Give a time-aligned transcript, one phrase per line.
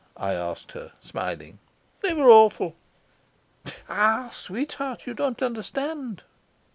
[0.17, 1.59] I asked her, smiling.
[2.01, 2.75] "They were awful."
[3.87, 6.23] "Ah, sweetheart, you don't understand."